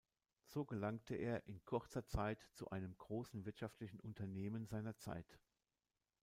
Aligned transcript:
So 0.47 0.65
gelangte 0.65 1.13
er 1.13 1.45
in 1.47 1.63
kurzer 1.63 2.07
Zeit 2.07 2.41
zu 2.53 2.71
einem 2.71 2.97
großen 2.97 3.45
wirtschaftlichen 3.45 3.99
Unternehmen 3.99 4.65
seiner 4.65 4.97
Zeit. 4.97 5.37